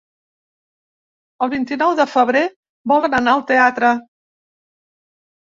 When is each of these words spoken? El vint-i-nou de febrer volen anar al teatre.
El 1.47 1.51
vint-i-nou 1.51 1.93
de 2.01 2.07
febrer 2.13 2.43
volen 2.93 3.19
anar 3.21 3.37
al 3.41 3.47
teatre. 3.53 3.93